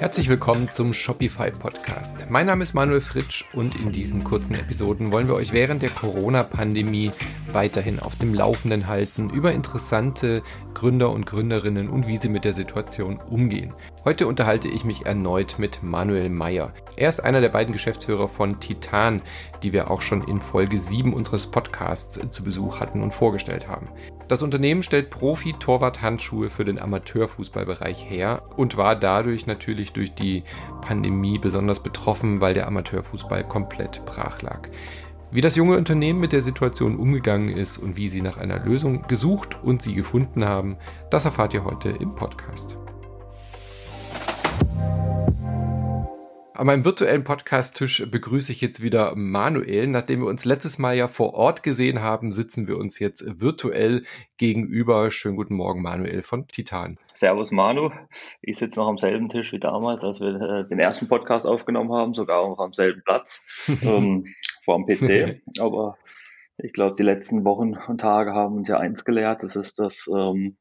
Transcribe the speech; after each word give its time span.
Herzlich 0.00 0.30
willkommen 0.30 0.70
zum 0.70 0.94
Shopify 0.94 1.50
Podcast. 1.50 2.30
Mein 2.30 2.46
Name 2.46 2.64
ist 2.64 2.72
Manuel 2.72 3.02
Fritsch 3.02 3.44
und 3.52 3.78
in 3.84 3.92
diesen 3.92 4.24
kurzen 4.24 4.54
Episoden 4.54 5.12
wollen 5.12 5.28
wir 5.28 5.34
euch 5.34 5.52
während 5.52 5.82
der 5.82 5.90
Corona-Pandemie 5.90 7.10
weiterhin 7.52 8.00
auf 8.00 8.16
dem 8.16 8.32
Laufenden 8.32 8.88
halten 8.88 9.28
über 9.28 9.52
interessante 9.52 10.42
Gründer 10.72 11.10
und 11.10 11.26
Gründerinnen 11.26 11.90
und 11.90 12.06
wie 12.06 12.16
sie 12.16 12.30
mit 12.30 12.46
der 12.46 12.54
Situation 12.54 13.20
umgehen. 13.28 13.74
Heute 14.06 14.26
unterhalte 14.26 14.68
ich 14.68 14.84
mich 14.84 15.04
erneut 15.04 15.56
mit 15.58 15.82
Manuel 15.82 16.30
Meyer. 16.30 16.72
Er 16.96 17.10
ist 17.10 17.20
einer 17.20 17.42
der 17.42 17.50
beiden 17.50 17.74
Geschäftsführer 17.74 18.28
von 18.28 18.58
Titan, 18.58 19.20
die 19.62 19.74
wir 19.74 19.90
auch 19.90 20.00
schon 20.00 20.26
in 20.26 20.40
Folge 20.40 20.78
7 20.78 21.12
unseres 21.12 21.46
Podcasts 21.46 22.18
zu 22.30 22.42
Besuch 22.42 22.80
hatten 22.80 23.02
und 23.02 23.12
vorgestellt 23.12 23.68
haben. 23.68 23.90
Das 24.30 24.44
Unternehmen 24.44 24.84
stellt 24.84 25.10
Profi-Torwart-Handschuhe 25.10 26.50
für 26.50 26.64
den 26.64 26.80
Amateurfußballbereich 26.80 28.08
her 28.08 28.44
und 28.56 28.76
war 28.76 28.94
dadurch 28.94 29.48
natürlich 29.48 29.89
durch 29.92 30.14
die 30.14 30.44
Pandemie 30.80 31.38
besonders 31.38 31.82
betroffen, 31.82 32.40
weil 32.40 32.54
der 32.54 32.66
Amateurfußball 32.66 33.44
komplett 33.46 34.04
brach 34.04 34.42
lag. 34.42 34.68
Wie 35.32 35.40
das 35.40 35.54
junge 35.54 35.76
Unternehmen 35.76 36.18
mit 36.18 36.32
der 36.32 36.40
Situation 36.40 36.96
umgegangen 36.96 37.48
ist 37.50 37.78
und 37.78 37.96
wie 37.96 38.08
sie 38.08 38.20
nach 38.20 38.36
einer 38.36 38.58
Lösung 38.58 39.06
gesucht 39.06 39.62
und 39.62 39.80
sie 39.80 39.94
gefunden 39.94 40.44
haben, 40.44 40.76
das 41.10 41.24
erfahrt 41.24 41.54
ihr 41.54 41.64
heute 41.64 41.90
im 41.90 42.16
Podcast. 42.16 42.76
An 46.60 46.66
meinem 46.66 46.84
virtuellen 46.84 47.24
Podcast-Tisch 47.24 48.10
begrüße 48.10 48.52
ich 48.52 48.60
jetzt 48.60 48.82
wieder 48.82 49.14
Manuel. 49.16 49.86
Nachdem 49.86 50.20
wir 50.20 50.26
uns 50.26 50.44
letztes 50.44 50.76
Mal 50.76 50.94
ja 50.94 51.08
vor 51.08 51.32
Ort 51.32 51.62
gesehen 51.62 52.02
haben, 52.02 52.32
sitzen 52.32 52.68
wir 52.68 52.76
uns 52.76 52.98
jetzt 52.98 53.40
virtuell 53.40 54.04
gegenüber. 54.36 55.10
Schönen 55.10 55.36
guten 55.36 55.54
Morgen, 55.54 55.80
Manuel 55.80 56.20
von 56.20 56.46
Titan. 56.48 56.98
Servus, 57.14 57.50
Manu. 57.50 57.92
Ich 58.42 58.58
sitze 58.58 58.78
noch 58.78 58.88
am 58.88 58.98
selben 58.98 59.30
Tisch 59.30 59.54
wie 59.54 59.58
damals, 59.58 60.04
als 60.04 60.20
wir 60.20 60.38
äh, 60.38 60.68
den 60.68 60.80
ersten 60.80 61.08
Podcast 61.08 61.46
aufgenommen 61.46 61.94
haben, 61.94 62.12
sogar 62.12 62.40
auch 62.40 62.58
am 62.58 62.72
selben 62.72 63.00
Platz 63.04 63.42
ähm, 63.82 64.26
vor 64.62 64.84
dem 64.84 64.84
PC. 64.84 65.40
Aber 65.60 65.96
ich 66.58 66.74
glaube, 66.74 66.94
die 66.94 67.04
letzten 67.04 67.42
Wochen 67.46 67.72
und 67.88 68.02
Tage 68.02 68.34
haben 68.34 68.56
uns 68.56 68.68
ja 68.68 68.76
eins 68.76 69.06
gelehrt. 69.06 69.42
Das 69.42 69.56
ist, 69.56 69.78
dass 69.78 70.10
ähm, 70.14 70.58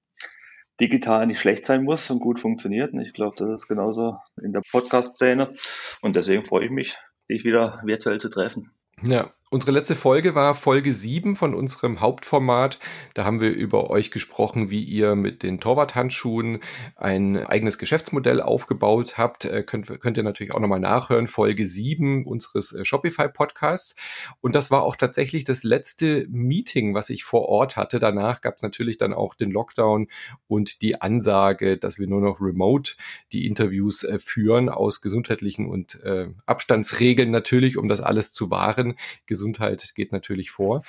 digital 0.79 1.27
nicht 1.27 1.39
schlecht 1.39 1.65
sein 1.65 1.83
muss 1.83 2.09
und 2.09 2.19
gut 2.19 2.39
funktioniert. 2.39 2.93
Und 2.93 3.01
ich 3.01 3.13
glaube, 3.13 3.35
das 3.37 3.61
ist 3.61 3.67
genauso 3.67 4.17
in 4.41 4.53
der 4.53 4.61
Podcast-Szene. 4.71 5.53
Und 6.01 6.15
deswegen 6.15 6.45
freue 6.45 6.65
ich 6.65 6.71
mich, 6.71 6.97
dich 7.29 7.43
wieder 7.43 7.81
virtuell 7.83 8.19
zu 8.19 8.29
treffen. 8.29 8.71
Ja, 9.03 9.31
Unsere 9.51 9.71
letzte 9.71 9.95
Folge 9.95 10.35
war 10.35 10.53
Folge 10.53 10.93
7 10.93 11.35
von 11.35 11.55
unserem 11.55 12.01
Hauptformat. 12.01 12.77
Da 13.15 13.25
haben 13.25 13.39
wir 13.39 13.49
über 13.49 13.89
euch 13.89 14.11
gesprochen, 14.11 14.69
wie 14.69 14.83
ihr 14.83 15.15
mit 15.15 15.41
den 15.41 15.59
Torwart-Handschuhen 15.59 16.59
ein 16.95 17.35
eigenes 17.35 17.79
Geschäftsmodell 17.79 18.41
aufgebaut 18.41 19.17
habt. 19.17 19.45
Äh, 19.45 19.63
könnt, 19.63 19.87
könnt 20.01 20.17
ihr 20.17 20.23
natürlich 20.23 20.53
auch 20.53 20.59
nochmal 20.59 20.79
nachhören. 20.79 21.27
Folge 21.27 21.65
7 21.65 22.27
unseres 22.27 22.73
äh, 22.73 22.85
Shopify-Podcasts. 22.85 23.95
Und 24.39 24.53
das 24.53 24.69
war 24.69 24.83
auch 24.83 24.95
tatsächlich 24.95 25.45
das 25.45 25.63
letzte 25.63 26.27
Meeting, 26.29 26.93
was 26.93 27.09
ich 27.09 27.23
vor 27.23 27.49
Ort 27.49 27.75
hatte. 27.75 27.99
Danach 27.99 28.41
gab 28.41 28.57
es 28.57 28.61
natürlich 28.61 28.99
dann 28.99 29.15
auch 29.15 29.33
den 29.33 29.49
Lockdown 29.49 30.09
und 30.47 30.83
die 30.83 31.01
Ansage, 31.01 31.79
dass 31.79 31.97
wir 31.97 32.05
nur 32.05 32.21
noch 32.21 32.39
remote 32.39 32.93
die 33.31 33.47
Interviews 33.47 34.03
äh, 34.03 34.19
führen 34.19 34.69
aus 34.69 35.01
gesundheitlichen 35.01 35.67
und 35.67 36.03
äh, 36.03 36.27
Abstandsregeln 36.45 37.31
natürlich, 37.31 37.77
um 37.77 37.87
das 37.87 37.99
alles 37.99 38.31
zu 38.31 38.51
wahren 38.51 38.93
Gesundheit 39.39 39.93
geht 39.95 40.11
natürlich 40.11 40.51
vor. 40.51 40.83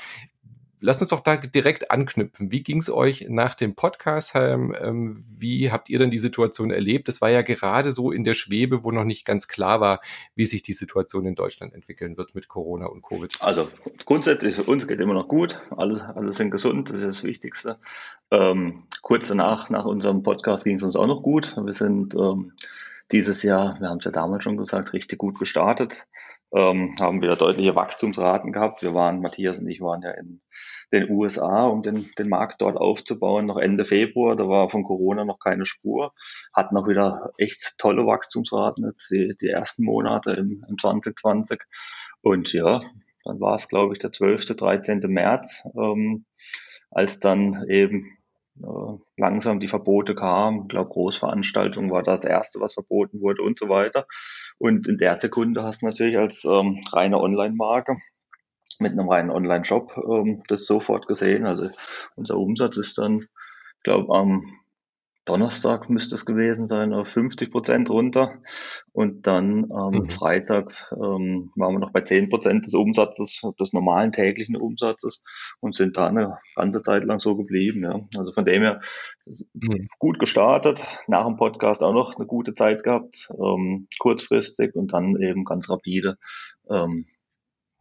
Lass 0.82 1.02
uns 1.02 1.10
doch 1.10 1.20
da 1.20 1.36
direkt 1.36 1.90
anknüpfen. 1.90 2.50
Wie 2.50 2.62
ging 2.62 2.78
es 2.78 2.90
euch 2.90 3.26
nach 3.28 3.54
dem 3.54 3.74
Podcast? 3.74 4.32
Ähm, 4.34 5.22
wie 5.28 5.70
habt 5.70 5.90
ihr 5.90 5.98
denn 5.98 6.10
die 6.10 6.18
Situation 6.18 6.70
erlebt? 6.70 7.10
Es 7.10 7.20
war 7.20 7.28
ja 7.28 7.42
gerade 7.42 7.90
so 7.90 8.10
in 8.10 8.24
der 8.24 8.32
Schwebe, 8.32 8.82
wo 8.82 8.90
noch 8.90 9.04
nicht 9.04 9.26
ganz 9.26 9.46
klar 9.46 9.82
war, 9.82 10.00
wie 10.34 10.46
sich 10.46 10.62
die 10.62 10.72
Situation 10.72 11.26
in 11.26 11.34
Deutschland 11.34 11.74
entwickeln 11.74 12.16
wird 12.16 12.34
mit 12.34 12.48
Corona 12.48 12.86
und 12.86 13.02
Covid. 13.02 13.30
Also 13.40 13.68
grundsätzlich 14.06 14.54
für 14.54 14.64
uns 14.64 14.88
geht 14.88 15.00
immer 15.00 15.12
noch 15.12 15.28
gut. 15.28 15.60
Alle, 15.76 16.16
alle 16.16 16.32
sind 16.32 16.50
gesund, 16.50 16.88
das 16.88 17.00
ist 17.02 17.04
das 17.04 17.24
Wichtigste. 17.24 17.78
Ähm, 18.30 18.84
kurz 19.02 19.28
danach, 19.28 19.68
nach 19.68 19.84
unserem 19.84 20.22
Podcast 20.22 20.64
ging 20.64 20.76
es 20.76 20.82
uns 20.82 20.96
auch 20.96 21.06
noch 21.06 21.22
gut. 21.22 21.54
Wir 21.62 21.74
sind 21.74 22.14
ähm, 22.14 22.52
dieses 23.12 23.42
Jahr, 23.42 23.78
wir 23.80 23.90
haben 23.90 23.98
es 23.98 24.06
ja 24.06 24.12
damals 24.12 24.44
schon 24.44 24.56
gesagt, 24.56 24.94
richtig 24.94 25.18
gut 25.18 25.38
gestartet 25.38 26.06
ähm, 26.52 26.94
haben 26.98 27.22
wieder 27.22 27.36
deutliche 27.36 27.76
Wachstumsraten 27.76 28.52
gehabt. 28.52 28.82
Wir 28.82 28.94
waren, 28.94 29.20
Matthias 29.20 29.58
und 29.58 29.68
ich 29.68 29.80
waren 29.80 30.02
ja 30.02 30.10
in 30.10 30.40
den 30.92 31.10
USA, 31.10 31.66
um 31.66 31.82
den, 31.82 32.10
den 32.18 32.28
Markt 32.28 32.60
dort 32.60 32.76
aufzubauen, 32.76 33.46
noch 33.46 33.56
Ende 33.56 33.84
Februar. 33.84 34.36
Da 34.36 34.48
war 34.48 34.68
von 34.68 34.84
Corona 34.84 35.24
noch 35.24 35.38
keine 35.38 35.66
Spur. 35.66 36.12
Hatten 36.52 36.76
auch 36.76 36.88
wieder 36.88 37.32
echt 37.38 37.78
tolle 37.78 38.06
Wachstumsraten 38.06 38.84
jetzt 38.84 39.10
die, 39.10 39.34
die 39.40 39.48
ersten 39.48 39.84
Monate 39.84 40.32
im, 40.32 40.64
im 40.68 40.78
2020. 40.78 41.60
Und 42.22 42.52
ja, 42.52 42.82
dann 43.24 43.40
war 43.40 43.54
es, 43.54 43.68
glaube 43.68 43.94
ich, 43.94 43.98
der 44.00 44.12
12., 44.12 44.56
13. 44.56 45.00
März, 45.06 45.66
ähm, 45.76 46.24
als 46.90 47.20
dann 47.20 47.64
eben 47.68 48.18
äh, 48.62 48.98
langsam 49.16 49.60
die 49.60 49.68
Verbote 49.68 50.14
kamen. 50.14 50.62
Ich 50.62 50.68
glaube, 50.68 50.90
Großveranstaltungen 50.90 51.90
war 51.90 52.02
das 52.02 52.24
erste, 52.24 52.60
was 52.60 52.74
verboten 52.74 53.20
wurde 53.20 53.42
und 53.42 53.58
so 53.58 53.68
weiter. 53.68 54.06
Und 54.60 54.88
in 54.88 54.98
der 54.98 55.16
Sekunde 55.16 55.62
hast 55.62 55.80
du 55.80 55.86
natürlich 55.86 56.18
als 56.18 56.44
ähm, 56.44 56.82
reine 56.92 57.18
Online-Marke 57.18 57.96
mit 58.78 58.92
einem 58.92 59.08
reinen 59.08 59.30
Online-Shop 59.30 59.96
ähm, 59.96 60.42
das 60.48 60.66
sofort 60.66 61.06
gesehen. 61.06 61.46
Also 61.46 61.66
unser 62.14 62.36
Umsatz 62.36 62.76
ist 62.76 62.98
dann, 62.98 63.22
ich 63.78 63.82
glaube, 63.84 64.14
am 64.14 64.60
Donnerstag 65.26 65.90
müsste 65.90 66.14
es 66.14 66.24
gewesen 66.24 66.66
sein, 66.66 66.94
auf 66.94 67.08
50 67.08 67.50
Prozent 67.50 67.90
runter. 67.90 68.38
Und 68.92 69.26
dann 69.26 69.70
am 69.70 69.94
ähm, 69.94 70.00
mhm. 70.00 70.08
Freitag 70.08 70.72
ähm, 70.92 71.52
waren 71.56 71.74
wir 71.74 71.78
noch 71.78 71.92
bei 71.92 72.00
10 72.00 72.30
Prozent 72.30 72.64
des 72.66 72.74
Umsatzes, 72.74 73.42
des 73.60 73.72
normalen 73.72 74.12
täglichen 74.12 74.56
Umsatzes 74.56 75.22
und 75.60 75.74
sind 75.74 75.96
da 75.96 76.06
eine 76.06 76.38
ganze 76.56 76.82
Zeit 76.82 77.04
lang 77.04 77.18
so 77.18 77.36
geblieben. 77.36 77.82
Ja. 77.82 78.00
Also 78.16 78.32
von 78.32 78.44
dem 78.44 78.62
her 78.62 78.80
mhm. 79.54 79.88
gut 79.98 80.18
gestartet, 80.18 80.84
nach 81.06 81.26
dem 81.26 81.36
Podcast 81.36 81.82
auch 81.82 81.92
noch 81.92 82.16
eine 82.16 82.26
gute 82.26 82.54
Zeit 82.54 82.82
gehabt, 82.82 83.28
ähm, 83.38 83.88
kurzfristig 83.98 84.74
und 84.74 84.92
dann 84.92 85.20
eben 85.20 85.44
ganz 85.44 85.68
rapide 85.68 86.16
ähm, 86.70 87.06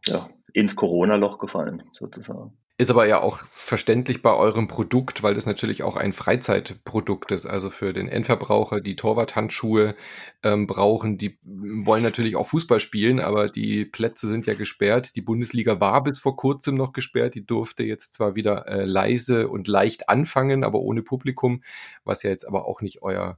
ja, 0.06 0.28
ins 0.52 0.76
Corona-Loch 0.76 1.38
gefallen, 1.38 1.82
sozusagen. 1.92 2.56
Ist 2.80 2.90
aber 2.90 3.06
ja 3.06 3.20
auch 3.20 3.40
verständlich 3.50 4.22
bei 4.22 4.32
eurem 4.32 4.66
Produkt, 4.66 5.22
weil 5.22 5.34
das 5.34 5.44
natürlich 5.44 5.82
auch 5.82 5.96
ein 5.96 6.14
Freizeitprodukt 6.14 7.30
ist. 7.30 7.44
Also 7.44 7.68
für 7.68 7.92
den 7.92 8.08
Endverbraucher, 8.08 8.80
die 8.80 8.96
Torwarthandschuhe 8.96 9.94
ähm, 10.42 10.66
brauchen, 10.66 11.18
die 11.18 11.36
wollen 11.44 12.02
natürlich 12.02 12.36
auch 12.36 12.46
Fußball 12.46 12.80
spielen, 12.80 13.20
aber 13.20 13.48
die 13.48 13.84
Plätze 13.84 14.28
sind 14.28 14.46
ja 14.46 14.54
gesperrt. 14.54 15.14
Die 15.14 15.20
Bundesliga 15.20 15.78
war 15.78 16.02
bis 16.02 16.20
vor 16.20 16.36
kurzem 16.36 16.74
noch 16.74 16.94
gesperrt. 16.94 17.34
Die 17.34 17.44
durfte 17.44 17.82
jetzt 17.82 18.14
zwar 18.14 18.34
wieder 18.34 18.66
äh, 18.66 18.86
leise 18.86 19.48
und 19.48 19.68
leicht 19.68 20.08
anfangen, 20.08 20.64
aber 20.64 20.80
ohne 20.80 21.02
Publikum, 21.02 21.62
was 22.04 22.22
ja 22.22 22.30
jetzt 22.30 22.48
aber 22.48 22.64
auch 22.64 22.80
nicht 22.80 23.02
euer 23.02 23.36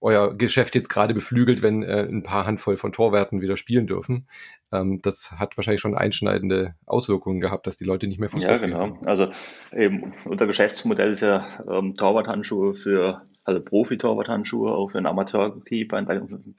euer 0.00 0.36
Geschäft 0.36 0.74
jetzt 0.74 0.88
gerade 0.88 1.14
beflügelt, 1.14 1.62
wenn 1.62 1.82
äh, 1.82 2.06
ein 2.08 2.22
paar 2.22 2.46
Handvoll 2.46 2.76
von 2.76 2.92
Torwerten 2.92 3.40
wieder 3.40 3.56
spielen 3.56 3.86
dürfen. 3.86 4.28
Ähm, 4.72 5.00
das 5.02 5.32
hat 5.38 5.56
wahrscheinlich 5.56 5.80
schon 5.80 5.96
einschneidende 5.96 6.74
Auswirkungen 6.86 7.40
gehabt, 7.40 7.66
dass 7.66 7.78
die 7.78 7.84
Leute 7.84 8.06
nicht 8.06 8.20
mehr 8.20 8.30
Fußball 8.30 8.52
Ja, 8.52 8.58
genau. 8.58 8.86
Spielen. 8.86 9.06
Also 9.06 9.32
eben, 9.72 10.14
unser 10.24 10.46
Geschäftsmodell 10.46 11.10
ist 11.10 11.22
ja 11.22 11.46
ähm, 11.68 11.94
Torwarthandschuhe 11.94 12.74
für, 12.74 13.22
also 13.44 13.60
Profi-Torwarthandschuhe 13.60 14.70
auch 14.72 14.90
für 14.90 14.98
einen 14.98 15.06
Amateurkeeper 15.06 16.04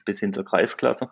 bis 0.04 0.20
hin 0.20 0.32
zur 0.32 0.44
Kreisklasse. 0.44 1.08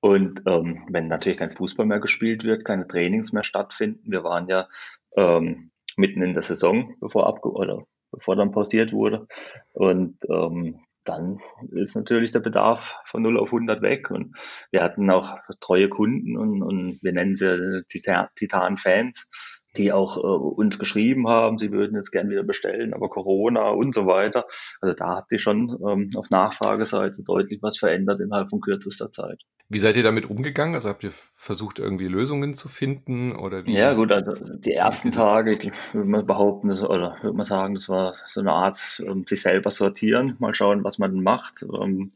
Und 0.00 0.42
ähm, 0.46 0.86
wenn 0.88 1.08
natürlich 1.08 1.38
kein 1.38 1.52
Fußball 1.52 1.84
mehr 1.84 2.00
gespielt 2.00 2.44
wird, 2.44 2.64
keine 2.64 2.86
Trainings 2.86 3.32
mehr 3.32 3.44
stattfinden, 3.44 4.10
wir 4.10 4.24
waren 4.24 4.48
ja 4.48 4.68
ähm, 5.16 5.70
mitten 5.96 6.22
in 6.22 6.32
der 6.32 6.42
Saison, 6.42 6.94
bevor 7.00 7.26
abge 7.26 7.50
oder 7.50 7.84
bevor 8.12 8.36
dann 8.36 8.52
pausiert 8.52 8.92
wurde. 8.92 9.26
Und 9.72 10.16
ähm, 10.30 10.80
dann 11.08 11.40
ist 11.72 11.94
natürlich 11.96 12.32
der 12.32 12.40
Bedarf 12.40 12.96
von 13.04 13.22
0 13.22 13.38
auf 13.38 13.48
100 13.48 13.82
weg. 13.82 14.10
Und 14.10 14.36
wir 14.70 14.82
hatten 14.82 15.10
auch 15.10 15.38
treue 15.60 15.88
Kunden 15.88 16.36
und, 16.36 16.62
und 16.62 16.98
wir 17.02 17.12
nennen 17.12 17.36
sie 17.36 17.84
Titan-Fans, 17.88 19.28
die 19.76 19.92
auch 19.92 20.16
äh, 20.16 20.20
uns 20.20 20.78
geschrieben 20.78 21.28
haben, 21.28 21.58
sie 21.58 21.72
würden 21.72 21.96
jetzt 21.96 22.10
gern 22.10 22.30
wieder 22.30 22.42
bestellen, 22.42 22.94
aber 22.94 23.08
Corona 23.08 23.70
und 23.70 23.94
so 23.94 24.06
weiter. 24.06 24.46
Also 24.80 24.94
da 24.94 25.16
hat 25.16 25.28
sich 25.28 25.42
schon 25.42 25.76
ähm, 25.88 26.10
auf 26.16 26.30
Nachfrageseite 26.30 27.22
deutlich 27.24 27.62
was 27.62 27.78
verändert 27.78 28.20
innerhalb 28.20 28.50
von 28.50 28.60
kürzester 28.60 29.10
Zeit. 29.10 29.42
Wie 29.68 29.80
seid 29.80 29.96
ihr 29.96 30.04
damit 30.04 30.30
umgegangen? 30.30 30.76
Also 30.76 30.88
habt 30.88 31.02
ihr 31.02 31.10
versucht, 31.34 31.80
irgendwie 31.80 32.06
Lösungen 32.06 32.54
zu 32.54 32.68
finden? 32.68 33.34
Oder 33.34 33.66
wie? 33.66 33.74
Ja, 33.74 33.94
gut, 33.94 34.12
also 34.12 34.34
die 34.58 34.74
ersten 34.74 35.10
Tage, 35.10 35.58
würde 35.92 36.08
man 36.08 36.24
behaupten, 36.24 36.68
das, 36.68 36.82
oder 36.82 37.16
würde 37.22 37.36
man 37.36 37.46
sagen, 37.46 37.74
das 37.74 37.88
war 37.88 38.14
so 38.28 38.40
eine 38.40 38.52
Art, 38.52 39.02
um, 39.04 39.26
sich 39.26 39.42
selber 39.42 39.72
sortieren, 39.72 40.36
mal 40.38 40.54
schauen, 40.54 40.84
was 40.84 40.98
man 40.98 41.20
macht. 41.20 41.64
Um, 41.64 41.82
ähm, 41.82 42.12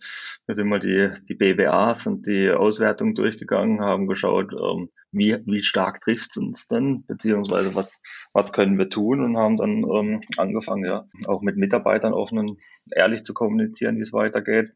wir 0.47 0.55
sind 0.55 0.69
mal 0.69 0.79
die, 0.79 1.11
die 1.29 1.35
BWAs 1.35 2.07
und 2.07 2.29
die 2.29 2.51
Auswertung 2.51 3.17
durchgegangen, 3.17 3.81
haben 3.81 4.07
geschaut, 4.07 4.53
ähm, 4.53 4.91
wie, 5.13 5.39
wie 5.47 5.63
stark 5.63 6.01
trifft 6.01 6.31
es 6.31 6.37
uns 6.37 6.69
denn, 6.69 7.05
beziehungsweise 7.07 7.75
was, 7.75 8.01
was 8.33 8.53
können 8.53 8.79
wir 8.79 8.89
tun 8.89 9.25
und 9.25 9.37
haben 9.37 9.57
dann 9.57 9.85
um, 9.85 10.21
angefangen, 10.37 10.85
ja, 10.85 11.07
auch 11.27 11.43
mit 11.43 11.57
Mitarbeitern 11.57 12.13
offen 12.13 12.39
und 12.39 12.59
ehrlich 12.91 13.25
zu 13.25 13.35
kommunizieren, 13.35 13.97
wie 13.97 14.03
es 14.03 14.13
weitergeht 14.13 14.73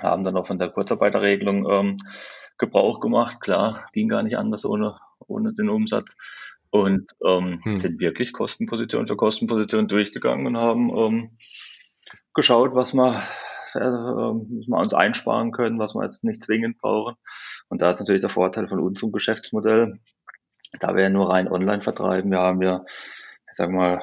haben 0.00 0.24
dann 0.24 0.36
auch 0.36 0.46
von 0.46 0.58
der 0.58 0.70
Kurzarbeiterregelung 0.70 1.68
ähm, 1.70 1.96
Gebrauch 2.58 3.00
gemacht. 3.00 3.40
Klar, 3.40 3.86
ging 3.92 4.08
gar 4.08 4.22
nicht 4.22 4.36
anders 4.36 4.64
ohne, 4.64 4.98
ohne 5.26 5.52
den 5.52 5.68
Umsatz. 5.68 6.16
Und 6.70 7.10
ähm, 7.24 7.60
hm. 7.62 7.78
sind 7.78 8.00
wirklich 8.00 8.32
Kostenposition 8.32 9.06
für 9.06 9.16
Kostenposition 9.16 9.88
durchgegangen 9.88 10.46
und 10.46 10.56
haben 10.58 10.90
ähm, 10.96 11.38
geschaut, 12.34 12.74
was 12.74 12.92
wir, 12.92 13.22
äh, 13.74 13.80
was 13.80 14.66
wir 14.66 14.78
uns 14.78 14.94
einsparen 14.94 15.52
können, 15.52 15.78
was 15.78 15.94
wir 15.94 16.02
jetzt 16.02 16.24
nicht 16.24 16.42
zwingend 16.42 16.78
brauchen. 16.78 17.16
Und 17.68 17.82
da 17.82 17.90
ist 17.90 18.00
natürlich 18.00 18.20
der 18.20 18.30
Vorteil 18.30 18.68
von 18.68 18.80
unserem 18.80 19.12
Geschäftsmodell, 19.12 19.98
da 20.80 20.94
wir 20.94 21.04
ja 21.04 21.10
nur 21.10 21.30
rein 21.30 21.48
online 21.48 21.82
vertreiben, 21.82 22.30
wir 22.30 22.40
haben 22.40 22.62
ja, 22.62 22.84
ich 23.50 23.56
sag 23.56 23.70
mal, 23.70 24.02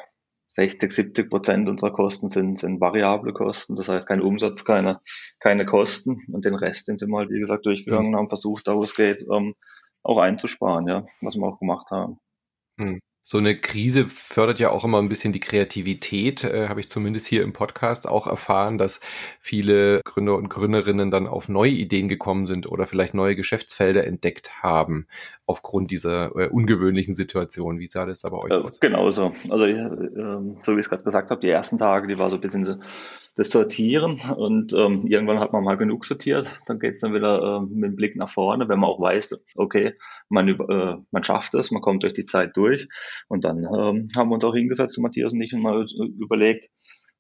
60, 0.56 0.92
70 0.92 1.30
Prozent 1.30 1.68
unserer 1.70 1.92
Kosten 1.92 2.30
sind, 2.30 2.60
sind 2.60 2.80
variable 2.80 3.34
Kosten, 3.34 3.76
das 3.76 3.90
heißt 3.90 4.08
kein 4.08 4.22
Umsatz, 4.22 4.64
keine, 4.64 5.02
keine 5.40 5.66
Kosten 5.66 6.24
und 6.32 6.46
den 6.46 6.56
Rest 6.56 6.88
den 6.88 6.98
sind 6.98 7.10
wir 7.10 7.18
halt, 7.18 7.30
wie 7.30 7.42
gesagt, 7.42 7.66
durchgegangen 7.66 8.14
und 8.14 8.16
haben 8.16 8.30
versucht, 8.30 8.68
da 8.68 8.76
wo 8.76 8.84
es 8.84 8.96
geht, 8.96 9.26
ähm, 9.30 9.56
auch 10.02 10.18
einzusparen, 10.18 10.88
ja, 10.88 11.06
was 11.22 11.36
wir 11.36 11.46
auch 11.46 11.60
gemacht 11.60 11.92
haben. 11.92 12.20
Hm. 12.80 13.02
So 13.28 13.40
eine 13.40 13.58
Krise 13.60 14.08
fördert 14.08 14.60
ja 14.60 14.70
auch 14.70 14.86
immer 14.86 15.00
ein 15.00 15.10
bisschen 15.10 15.34
die 15.34 15.40
Kreativität, 15.40 16.44
äh, 16.44 16.68
habe 16.70 16.80
ich 16.80 16.92
zumindest 16.92 17.26
hier 17.26 17.42
im 17.42 17.54
Podcast 17.54 18.08
auch 18.08 18.28
erfahren, 18.28 18.78
dass 18.78 19.00
viele 19.42 20.02
Gründer 20.06 20.36
und 20.36 20.48
Gründerinnen 20.48 21.10
dann 21.10 21.26
auf 21.26 21.50
neue 21.50 21.72
Ideen 21.72 22.08
gekommen 22.08 22.46
sind 22.46 22.72
oder 22.72 22.86
vielleicht 22.86 23.16
neue 23.16 23.36
Geschäftsfelder 23.36 24.06
entdeckt 24.06 24.62
haben 24.62 25.08
aufgrund 25.48 25.90
dieser 25.90 26.36
äh, 26.36 26.50
ungewöhnlichen 26.50 27.16
Situation. 27.16 27.80
Wie 27.80 27.88
sah 27.88 28.06
das 28.06 28.22
da 28.22 28.30
bei 28.30 28.38
euch 28.38 28.52
äh, 28.52 28.58
aus? 28.58 28.80
Genauso. 28.80 29.34
Also 29.50 29.66
äh, 29.66 29.90
so 30.62 30.76
wie 30.76 30.80
ich 30.80 30.86
es 30.86 30.90
gerade 30.90 31.04
gesagt 31.04 31.32
habe, 31.32 31.42
die 31.42 31.50
ersten 31.50 31.80
Tage, 31.80 32.08
die 32.08 32.20
war 32.20 32.30
so 32.30 32.36
ein 32.36 32.42
bisschen 32.42 32.84
das 33.36 33.50
Sortieren. 33.50 34.22
Und 34.36 34.74
ähm, 34.74 35.06
irgendwann 35.08 35.40
hat 35.40 35.54
man 35.54 35.64
mal 35.64 35.78
genug 35.78 36.06
sortiert, 36.06 36.60
dann 36.66 36.80
geht 36.80 36.94
es 36.94 37.02
dann 37.02 37.14
wieder 37.14 37.42
äh, 37.42 37.62
mit 37.62 37.92
dem 37.92 37.96
Blick 37.96 38.16
nach 38.16 38.30
vorne, 38.30 38.68
wenn 38.70 38.80
man 38.80 38.90
auch 38.90 39.00
weiß, 39.00 39.38
okay, 39.56 39.94
man, 40.30 40.48
äh, 40.48 40.98
man 41.12 41.24
schafft 41.24 41.54
es, 41.56 41.72
man 41.72 41.82
kommt 41.82 42.04
durch 42.04 42.14
die 42.14 42.26
Zeit 42.26 42.56
durch. 42.56 42.88
Und 43.28 43.46
dann 43.46 43.64
ähm, 43.64 44.08
haben 44.16 44.30
wir 44.30 44.36
uns 44.36 44.46
auch 44.46 44.56
hingesetzt, 44.56 44.98
Matthias 45.00 45.34
und 45.34 45.42
ich, 45.42 45.54
und 45.54 45.62
mal 45.62 45.86
überlegt, 46.18 46.70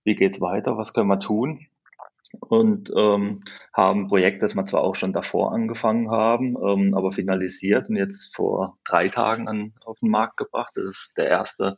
wie 0.03 0.15
geht's 0.15 0.41
weiter, 0.41 0.77
was 0.77 0.93
können 0.93 1.09
wir 1.09 1.19
tun? 1.19 1.67
Und 2.39 2.91
ähm, 2.95 3.41
haben 3.73 4.01
ein 4.01 4.07
Projekt, 4.07 4.41
das 4.41 4.55
wir 4.55 4.65
zwar 4.65 4.83
auch 4.83 4.95
schon 4.95 5.13
davor 5.13 5.53
angefangen 5.53 6.09
haben, 6.09 6.55
ähm, 6.61 6.93
aber 6.93 7.11
finalisiert 7.11 7.87
und 7.89 7.95
jetzt 7.95 8.35
vor 8.35 8.77
drei 8.83 9.09
Tagen 9.09 9.47
an, 9.47 9.73
auf 9.85 9.99
den 9.99 10.09
Markt 10.09 10.37
gebracht. 10.37 10.71
Das 10.75 10.85
ist 10.85 11.13
der 11.17 11.27
erste 11.27 11.77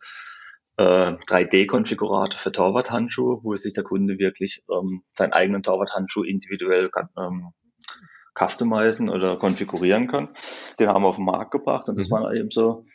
äh, 0.77 1.13
3D-Konfigurator 1.27 2.39
für 2.39 2.51
Torwarthandschuhe, 2.51 3.39
wo 3.44 3.56
sich 3.56 3.74
der 3.74 3.83
Kunde 3.83 4.19
wirklich 4.19 4.63
ähm, 4.71 5.03
seinen 5.13 5.33
eigenen 5.33 5.63
Torwarthandschuh 5.63 6.24
individuell 6.24 6.89
ähm, 7.18 7.51
customizen 8.38 9.09
oder 9.09 9.38
konfigurieren 9.38 10.07
kann. 10.07 10.29
Den 10.79 10.89
haben 10.89 11.03
wir 11.03 11.09
auf 11.09 11.15
den 11.15 11.25
Markt 11.25 11.51
gebracht 11.51 11.89
und 11.89 11.95
mhm. 11.95 12.00
das 12.00 12.12
war 12.12 12.33
eben 12.33 12.51
so 12.51 12.85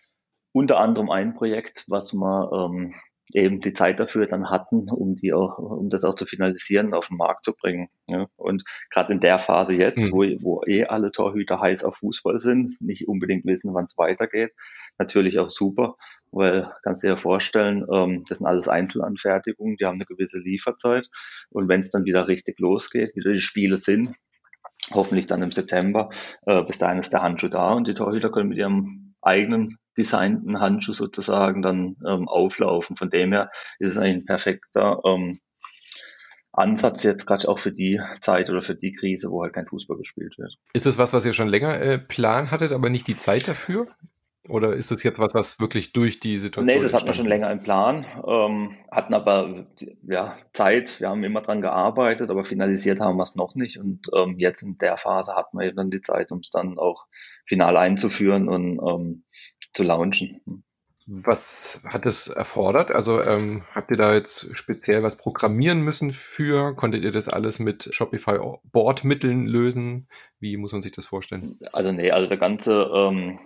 unter 0.53 0.79
anderem 0.79 1.11
ein 1.11 1.35
Projekt, 1.35 1.85
was 1.89 2.13
wir 2.13 2.53
ähm, 2.53 2.95
eben 3.33 3.61
die 3.61 3.73
Zeit 3.73 4.01
dafür 4.01 4.27
dann 4.27 4.51
hatten, 4.51 4.91
um 4.91 5.17
die 5.17 5.33
auch, 5.33 5.59
um 5.59 5.91
das 5.91 6.05
auch 6.05 6.15
zu 6.15 6.27
finalisieren, 6.27 6.95
auf 6.95 7.09
den 7.09 7.17
Markt 7.17 7.45
zu 7.45 7.55
bringen. 7.55 7.89
Ja. 8.07 8.27
Und 8.37 8.65
gerade 8.91 9.13
in 9.13 9.21
der 9.21 9.39
Phase 9.39 9.73
jetzt, 9.75 9.99
mhm. 9.99 10.13
wo, 10.13 10.23
wo 10.41 10.63
eh 10.67 10.85
alle 10.85 11.13
Torhüter 11.13 11.61
heiß 11.61 11.85
auf 11.85 11.97
Fußball 11.97 12.41
sind, 12.41 12.81
nicht 12.81 13.09
unbedingt 13.09 13.45
wissen, 13.45 13.75
wann 13.75 13.85
es 13.85 13.97
weitergeht, 13.97 14.53
natürlich 14.99 15.39
auch 15.39 15.51
super, 15.51 15.97
weil 16.31 16.71
kannst 16.83 17.03
dir 17.03 17.09
ja 17.09 17.17
vorstellen, 17.17 17.87
ähm, 17.93 18.25
das 18.29 18.39
sind 18.39 18.47
alles 18.47 18.69
Einzelanfertigungen, 18.69 19.77
die 19.77 19.87
haben 19.87 19.97
eine 19.97 20.07
gewisse 20.07 20.39
Lieferzeit 20.39 21.09
und 21.51 21.69
wenn 21.69 21.81
es 21.81 21.91
dann 21.91 22.05
wieder 22.05 22.29
richtig 22.29 22.59
losgeht, 22.59 23.15
wieder 23.15 23.33
die 23.33 23.41
Spiele 23.41 23.79
sind, 23.79 24.15
hoffentlich 24.93 25.27
dann 25.27 25.43
im 25.43 25.53
September, 25.53 26.11
äh, 26.47 26.63
bis 26.63 26.79
dahin 26.79 26.99
ist 26.99 27.13
der 27.13 27.23
Handschuh 27.23 27.49
da 27.49 27.73
und 27.73 27.87
die 27.87 27.95
Torhüter 27.95 28.31
können 28.31 28.51
mit 28.51 28.59
ihrem 28.59 29.15
eigenen 29.23 29.79
designten 29.97 30.61
Handschuh 30.61 30.93
sozusagen 30.93 31.63
dann 31.63 31.97
ähm, 32.07 32.29
auflaufen. 32.29 32.97
Von 32.97 33.11
dem 33.11 33.33
her 33.33 33.51
ist 33.79 33.91
es 33.91 33.99
ein 33.99 34.25
perfekter 34.25 35.01
ähm, 35.05 35.41
Ansatz 36.53 37.03
jetzt 37.03 37.27
gerade 37.27 37.49
auch 37.49 37.59
für 37.59 37.73
die 37.73 38.01
Zeit 38.21 38.51
oder 38.51 38.63
für 38.63 38.75
die 38.75 38.93
Krise, 38.93 39.31
wo 39.31 39.43
halt 39.43 39.55
kein 39.55 39.67
Fußball 39.67 39.97
gespielt 39.97 40.37
wird. 40.39 40.55
Ist 40.75 40.87
das 40.87 40.99
was, 40.99 41.13
was 41.13 41.25
ihr 41.25 41.33
schon 41.33 41.49
länger 41.49 41.81
äh, 41.81 41.99
plan 41.99 42.51
hattet, 42.51 42.73
aber 42.73 42.91
nicht 42.91 43.09
die 43.09 43.17
Zeit 43.17 43.49
dafür? 43.49 43.87
Oder 44.49 44.75
ist 44.75 44.91
das 44.91 45.05
jetzt 45.05 45.21
was, 45.21 45.35
was 45.35 45.61
wirklich 45.61 45.93
durch 45.93 46.19
die 46.19 46.39
Situation? 46.39 46.67
Nee, 46.67 46.83
das 46.83 46.93
hatten 46.93 47.07
wir 47.07 47.15
schon 47.15 47.29
länger 47.29 47.51
im 47.53 47.63
Plan, 47.63 48.05
ähm, 48.27 48.77
hatten 48.91 49.15
aber 49.15 49.69
ja, 50.03 50.37
Zeit, 50.53 51.01
wir 51.01 51.11
haben 51.11 51.23
immer 51.23 51.43
dran 51.43 51.61
gearbeitet, 51.61 52.29
aber 52.29 52.45
finalisiert 52.45 52.99
haben 52.99 53.19
wir 53.19 53.23
es 53.23 53.37
noch 53.37 53.55
nicht. 53.55 53.79
Und 53.79 54.09
ähm, 54.13 54.39
jetzt 54.39 54.63
in 54.65 54.79
der 54.79 54.97
Phase 54.97 55.37
hatten 55.37 55.59
wir 55.59 55.67
eben 55.67 55.77
dann 55.77 55.91
die 55.91 56.01
Zeit, 56.01 56.33
um 56.33 56.41
es 56.41 56.51
dann 56.51 56.77
auch 56.77 57.07
final 57.47 57.77
einzuführen 57.77 58.49
und 58.49 58.81
ähm, 58.85 59.25
zu 59.73 59.83
launchen. 59.83 60.65
Was 61.07 61.83
hat 61.85 62.07
es 62.07 62.29
erfordert? 62.29 62.93
Also 62.93 63.21
ähm, 63.23 63.65
habt 63.75 63.91
ihr 63.91 63.97
da 63.97 64.15
jetzt 64.15 64.57
speziell 64.57 65.03
was 65.03 65.17
programmieren 65.17 65.81
müssen 65.81 66.13
für? 66.13 66.75
Konntet 66.77 67.03
ihr 67.03 67.11
das 67.11 67.29
alles 67.29 67.59
mit 67.59 67.89
Shopify 67.93 68.39
Bordmitteln 68.71 69.47
lösen? 69.47 70.07
Wie 70.39 70.57
muss 70.57 70.73
man 70.73 70.83
sich 70.83 70.93
das 70.93 71.07
vorstellen? 71.07 71.59
Also 71.73 71.91
nee, 71.91 72.13
also 72.13 72.29
der 72.29 72.37
ganze 72.37 72.89
ähm, 72.95 73.41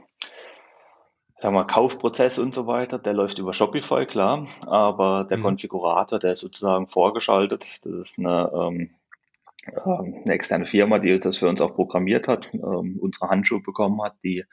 sagen 1.38 1.54
wir, 1.54 1.66
Kaufprozess 1.66 2.38
und 2.38 2.54
so 2.54 2.66
weiter, 2.66 2.98
der 2.98 3.12
läuft 3.12 3.38
über 3.38 3.52
Shopify, 3.52 4.06
klar, 4.06 4.48
aber 4.66 5.24
der 5.24 5.38
mhm. 5.38 5.42
Konfigurator, 5.42 6.18
der 6.18 6.32
ist 6.32 6.40
sozusagen 6.40 6.88
vorgeschaltet. 6.88 7.84
Das 7.84 7.92
ist 7.92 8.18
eine, 8.18 8.50
ähm, 8.54 8.90
ähm, 9.68 10.22
eine 10.24 10.34
externe 10.34 10.66
Firma, 10.66 10.98
die 10.98 11.18
das 11.18 11.36
für 11.36 11.48
uns 11.48 11.60
auch 11.60 11.74
programmiert 11.74 12.28
hat, 12.28 12.48
ähm, 12.54 12.98
unsere 13.00 13.28
Handschuhe 13.28 13.60
bekommen 13.60 14.02
hat, 14.02 14.14
die 14.24 14.44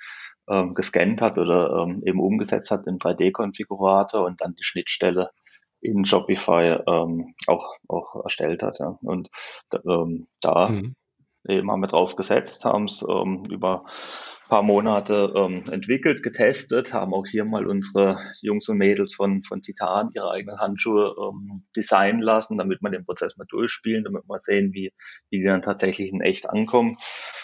ähm, 0.50 0.74
gescannt 0.74 1.22
hat 1.22 1.38
oder 1.38 1.84
ähm, 1.84 2.04
eben 2.06 2.20
umgesetzt 2.20 2.72
hat 2.72 2.88
im 2.88 2.98
3D-Konfigurator 2.98 4.26
und 4.26 4.42
dann 4.42 4.56
die 4.56 4.64
Schnittstelle 4.64 5.32
in 5.82 6.06
Shopify 6.06 6.80
ähm, 6.88 7.36
auch, 7.48 7.76
auch 7.88 8.24
erstellt 8.24 8.64
hat. 8.64 8.80
Ja. 8.80 8.98
Und 9.02 9.30
ähm, 9.86 10.28
da 10.42 10.70
mhm. 10.70 10.96
eben 11.48 11.72
haben 11.72 11.82
wir 11.82 11.88
drauf 11.88 12.16
gesetzt, 12.16 12.66
haben 12.66 12.86
es 12.86 13.06
ähm, 13.08 13.46
über 13.46 13.86
paar 14.54 14.62
Monate 14.62 15.34
ähm, 15.36 15.64
entwickelt, 15.72 16.22
getestet, 16.22 16.94
haben 16.94 17.12
auch 17.12 17.26
hier 17.26 17.44
mal 17.44 17.66
unsere 17.66 18.20
Jungs 18.44 18.70
und 18.70 18.78
Mädels 18.78 19.16
von, 19.16 19.42
von 19.42 19.64
Titan 19.64 20.12
ihre 20.14 20.30
eigenen 20.30 20.60
Handschuhe 20.60 21.16
ähm, 21.20 21.64
designen 21.76 22.22
lassen, 22.22 22.60
damit 22.60 22.84
man 22.84 22.92
den 22.92 23.04
Prozess 23.04 23.36
mal 23.36 23.48
durchspielen, 23.50 24.04
damit 24.04 24.26
wir 24.28 24.38
sehen, 24.38 24.72
wie, 24.72 24.94
wie 25.32 25.40
die 25.40 25.44
dann 25.44 25.64
tatsächlich 25.64 26.14
in 26.14 26.22
echt 26.22 26.48
ankommen 26.48 26.98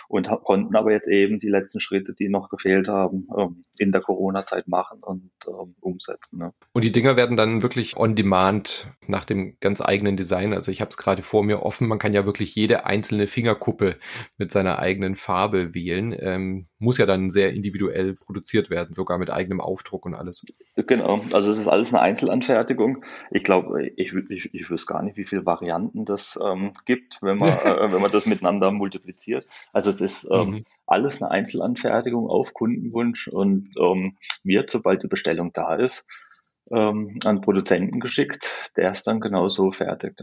und 0.07 0.29
konnten 0.43 0.75
aber 0.75 0.91
jetzt 0.91 1.07
eben 1.07 1.39
die 1.39 1.49
letzten 1.49 1.79
Schritte, 1.79 2.13
die 2.13 2.29
noch 2.29 2.49
gefehlt 2.49 2.87
haben, 2.87 3.27
ähm, 3.35 3.65
in 3.79 3.91
der 3.91 4.01
Corona-Zeit 4.01 4.67
machen 4.67 4.99
und 5.01 5.31
ähm, 5.47 5.75
umsetzen. 5.79 6.37
Ne? 6.37 6.53
Und 6.73 6.83
die 6.83 6.91
Dinger 6.91 7.15
werden 7.15 7.37
dann 7.37 7.63
wirklich 7.63 7.97
on 7.97 8.15
demand 8.15 8.87
nach 9.07 9.25
dem 9.25 9.57
ganz 9.59 9.81
eigenen 9.81 10.15
Design. 10.15 10.53
Also 10.53 10.71
ich 10.71 10.81
habe 10.81 10.89
es 10.89 10.97
gerade 10.97 11.23
vor 11.23 11.43
mir 11.43 11.63
offen. 11.63 11.87
Man 11.87 11.97
kann 11.97 12.13
ja 12.13 12.25
wirklich 12.25 12.53
jede 12.53 12.85
einzelne 12.85 13.25
Fingerkuppe 13.25 13.97
mit 14.37 14.51
seiner 14.51 14.77
eigenen 14.77 15.15
Farbe 15.15 15.73
wählen. 15.73 16.15
Ähm, 16.19 16.67
muss 16.79 16.97
ja 16.99 17.05
dann 17.05 17.29
sehr 17.29 17.53
individuell 17.53 18.13
produziert 18.13 18.69
werden, 18.69 18.93
sogar 18.93 19.17
mit 19.17 19.31
eigenem 19.31 19.61
Aufdruck 19.61 20.05
und 20.05 20.13
alles. 20.13 20.45
Genau, 20.75 21.21
also 21.33 21.51
es 21.51 21.59
ist 21.59 21.67
alles 21.67 21.93
eine 21.93 22.01
Einzelanfertigung. 22.01 23.03
Ich 23.31 23.43
glaube, 23.43 23.87
ich, 23.87 24.13
ich, 24.13 24.53
ich 24.53 24.69
wüsste 24.69 24.93
gar 24.93 25.01
nicht, 25.01 25.17
wie 25.17 25.25
viele 25.25 25.45
Varianten 25.45 26.05
das 26.05 26.39
ähm, 26.43 26.73
gibt, 26.85 27.21
wenn 27.21 27.37
man, 27.37 27.49
äh, 27.65 27.91
wenn 27.91 28.01
man 28.01 28.11
das 28.11 28.25
miteinander 28.25 28.71
multipliziert. 28.71 29.47
Also 29.73 29.89
es 29.89 30.01
ist 30.01 30.27
ähm, 30.31 30.49
mhm. 30.49 30.65
alles 30.85 31.21
eine 31.21 31.31
Einzelanfertigung 31.31 32.27
auf 32.27 32.53
Kundenwunsch 32.53 33.27
und 33.27 33.71
ähm, 33.79 34.17
wird, 34.43 34.69
sobald 34.69 35.03
die 35.03 35.07
Bestellung 35.07 35.51
da 35.53 35.75
ist, 35.75 36.05
ähm, 36.71 37.19
an 37.23 37.41
Produzenten 37.41 37.99
geschickt, 37.99 38.71
der 38.77 38.91
ist 38.91 39.07
dann 39.07 39.19
genauso 39.19 39.71
fertig. 39.71 40.15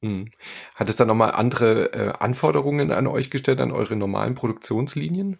Mhm. 0.00 0.30
Hat 0.74 0.88
es 0.88 0.96
dann 0.96 1.08
nochmal 1.08 1.32
andere 1.32 1.92
äh, 1.92 2.12
Anforderungen 2.18 2.90
an 2.90 3.06
euch 3.06 3.30
gestellt, 3.30 3.60
an 3.60 3.72
eure 3.72 3.96
normalen 3.96 4.34
Produktionslinien? 4.34 5.38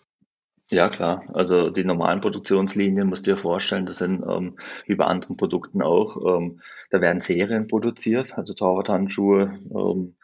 Ja, 0.71 0.89
klar. 0.89 1.25
Also 1.35 1.71
die 1.71 1.85
normalen 1.85 2.21
Produktionslinien 2.21 3.09
musst 3.09 3.27
du 3.27 3.33
dir 3.33 3.37
vorstellen, 3.37 3.87
das 3.87 3.99
sind 3.99 4.23
ähm, 4.29 4.57
wie 4.87 4.95
bei 4.95 5.05
anderen 5.05 5.37
Produkten 5.37 5.83
auch. 5.83 6.17
Ähm, 6.39 6.61
da 6.91 7.01
werden 7.01 7.21
Serien 7.21 7.67
produziert, 7.67 8.39
also 8.39 8.55
Torwarthandschuhe, 8.55 9.59
ähm, 9.75 10.17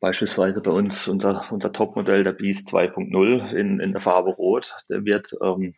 Beispielsweise 0.00 0.60
bei 0.60 0.70
uns 0.70 1.08
unser, 1.08 1.46
unser 1.50 1.72
Topmodell, 1.72 2.24
der 2.24 2.32
Beast 2.32 2.68
2.0 2.68 3.52
in, 3.54 3.80
in 3.80 3.92
der 3.92 4.02
Farbe 4.02 4.30
Rot, 4.32 4.76
der 4.90 5.04
wird, 5.06 5.34
ähm, 5.42 5.74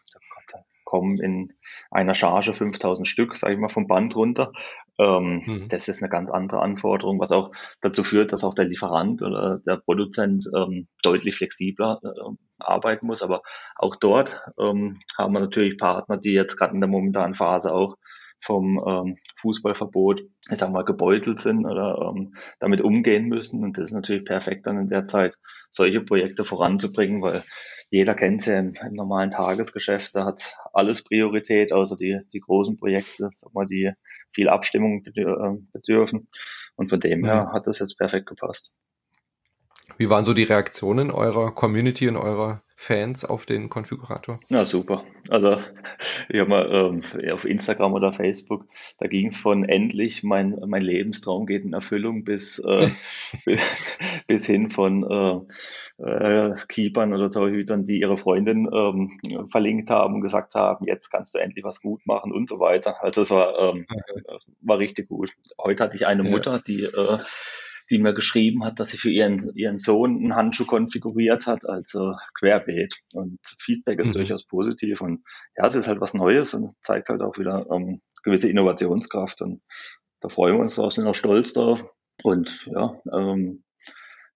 kommen 0.96 1.18
in 1.18 1.52
einer 1.90 2.14
Charge 2.14 2.54
5000 2.54 3.06
Stück, 3.06 3.36
sage 3.36 3.52
ich 3.52 3.60
mal, 3.60 3.68
vom 3.68 3.86
Band 3.86 4.16
runter. 4.16 4.52
Ähm, 4.98 5.42
mhm. 5.44 5.68
Das 5.68 5.88
ist 5.88 6.02
eine 6.02 6.08
ganz 6.08 6.30
andere 6.30 6.62
Anforderung, 6.62 7.20
was 7.20 7.32
auch 7.32 7.52
dazu 7.82 8.02
führt, 8.02 8.32
dass 8.32 8.44
auch 8.44 8.54
der 8.54 8.64
Lieferant 8.64 9.20
oder 9.20 9.58
der 9.58 9.76
Produzent 9.76 10.46
ähm, 10.56 10.88
deutlich 11.02 11.36
flexibler 11.36 12.00
äh, 12.02 12.34
arbeiten 12.58 13.08
muss. 13.08 13.22
Aber 13.22 13.42
auch 13.76 13.96
dort 13.96 14.40
ähm, 14.58 14.98
haben 15.18 15.34
wir 15.34 15.40
natürlich 15.40 15.76
Partner, 15.76 16.16
die 16.16 16.32
jetzt 16.32 16.56
gerade 16.56 16.74
in 16.74 16.80
der 16.80 16.88
momentanen 16.88 17.34
Phase 17.34 17.74
auch 17.74 17.96
vom 18.40 18.80
ähm, 18.86 19.18
Fußballverbot, 19.36 20.22
ich 20.50 20.58
sag 20.58 20.70
mal, 20.70 20.84
gebeutelt 20.84 21.40
sind 21.40 21.66
oder 21.66 22.12
ähm, 22.14 22.34
damit 22.58 22.80
umgehen 22.80 23.26
müssen. 23.26 23.64
Und 23.64 23.76
das 23.76 23.90
ist 23.90 23.92
natürlich 23.92 24.24
perfekt 24.24 24.66
dann 24.66 24.78
in 24.78 24.88
der 24.88 25.04
Zeit, 25.04 25.36
solche 25.70 26.00
Projekte 26.00 26.44
voranzubringen, 26.44 27.20
weil 27.22 27.42
jeder 27.90 28.14
kennt 28.14 28.46
ja 28.46 28.58
im, 28.58 28.74
im, 28.74 28.94
normalen 28.94 29.30
Tagesgeschäft, 29.30 30.16
da 30.16 30.24
hat 30.24 30.56
alles 30.72 31.04
Priorität, 31.04 31.72
außer 31.72 31.96
die, 31.96 32.20
die 32.32 32.40
großen 32.40 32.76
Projekte, 32.76 33.30
sag 33.34 33.54
mal, 33.54 33.66
die 33.66 33.92
viel 34.32 34.48
Abstimmung 34.48 35.04
äh, 35.04 35.58
bedürfen. 35.72 36.28
Und 36.74 36.90
von 36.90 37.00
dem 37.00 37.24
her 37.24 37.52
hat 37.52 37.66
das 37.66 37.78
jetzt 37.78 37.96
perfekt 37.96 38.26
gepasst. 38.26 38.76
Wie 39.98 40.10
waren 40.10 40.24
so 40.24 40.34
die 40.34 40.42
Reaktionen 40.42 41.10
eurer 41.10 41.54
Community 41.54 42.08
und 42.08 42.16
eurer 42.16 42.62
Fans 42.78 43.24
auf 43.24 43.46
den 43.46 43.70
Konfigurator? 43.70 44.38
Na 44.50 44.66
super. 44.66 45.02
Also 45.30 45.56
ich 46.28 46.38
habe 46.38 46.50
mal 46.50 46.68
ähm, 46.70 47.32
auf 47.32 47.46
Instagram 47.46 47.94
oder 47.94 48.12
Facebook, 48.12 48.66
da 48.98 49.06
ging 49.06 49.28
es 49.28 49.38
von 49.38 49.64
endlich 49.64 50.22
mein, 50.22 50.60
mein 50.66 50.82
Lebenstraum 50.82 51.46
geht 51.46 51.64
in 51.64 51.72
Erfüllung 51.72 52.24
bis, 52.24 52.58
äh, 52.58 52.90
bis 54.26 54.44
hin 54.44 54.68
von 54.68 55.48
äh, 55.98 56.02
äh, 56.04 56.54
Keepern 56.68 57.14
oder 57.14 57.30
Torhütern, 57.30 57.86
die 57.86 58.00
ihre 58.00 58.18
Freundin 58.18 58.68
ähm, 58.70 59.46
verlinkt 59.50 59.88
haben 59.88 60.16
und 60.16 60.20
gesagt 60.20 60.54
haben, 60.54 60.86
jetzt 60.86 61.10
kannst 61.10 61.34
du 61.34 61.38
endlich 61.38 61.64
was 61.64 61.80
gut 61.80 62.06
machen 62.06 62.30
und 62.30 62.50
so 62.50 62.60
weiter. 62.60 63.02
Also 63.02 63.22
es 63.22 63.30
war, 63.30 63.58
ähm, 63.58 63.86
okay. 63.88 64.38
war 64.60 64.78
richtig 64.78 65.08
gut. 65.08 65.32
Heute 65.58 65.82
hatte 65.82 65.96
ich 65.96 66.06
eine 66.06 66.22
Mutter, 66.22 66.60
die 66.60 66.82
äh, 66.84 67.18
die 67.90 67.98
mir 67.98 68.14
geschrieben 68.14 68.64
hat, 68.64 68.80
dass 68.80 68.90
sie 68.90 68.98
für 68.98 69.10
ihren, 69.10 69.40
ihren 69.54 69.78
Sohn 69.78 70.16
einen 70.16 70.34
Handschuh 70.34 70.66
konfiguriert 70.66 71.46
hat, 71.46 71.68
also 71.68 72.14
querbeet. 72.34 72.96
Und 73.12 73.38
Feedback 73.58 74.00
ist 74.00 74.08
mhm. 74.08 74.14
durchaus 74.14 74.44
positiv. 74.44 75.00
Und 75.00 75.24
ja, 75.56 75.66
es 75.66 75.74
ist 75.74 75.88
halt 75.88 76.00
was 76.00 76.14
Neues 76.14 76.54
und 76.54 76.72
zeigt 76.82 77.08
halt 77.08 77.22
auch 77.22 77.38
wieder 77.38 77.66
ähm, 77.70 78.00
gewisse 78.22 78.48
Innovationskraft. 78.48 79.42
Und 79.42 79.62
da 80.20 80.28
freuen 80.28 80.56
wir 80.56 80.62
uns 80.62 80.74
drauf, 80.74 80.92
sind 80.92 81.06
auch 81.06 81.14
stolz 81.14 81.52
drauf. 81.52 81.84
Und 82.22 82.66
ja, 82.66 83.00
ähm, 83.12 83.62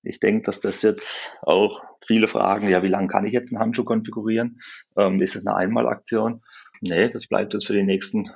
ich 0.03 0.21
denke, 0.21 0.47
dass 0.47 0.61
das 0.61 0.83
jetzt 0.83 1.37
auch 1.43 1.85
viele 2.05 2.29
fragen, 2.29 2.69
ja, 2.69 2.83
wie 2.83 2.89
lange 2.89 3.09
kann 3.09 3.25
ich 3.25 3.33
jetzt 3.33 3.53
einen 3.53 3.61
Handschuh 3.61 3.85
konfigurieren? 3.85 4.61
Ähm, 4.97 5.21
ist 5.21 5.37
es 5.37 5.47
eine 5.47 5.57
Einmalaktion? 5.57 6.43
Nee, 6.81 7.09
das 7.09 7.27
bleibt 7.27 7.53
jetzt 7.53 7.67
für 7.67 7.75
die 7.75 7.83
nächsten 7.83 8.31